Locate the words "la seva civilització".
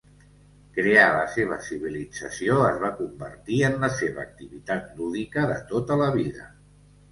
1.17-2.57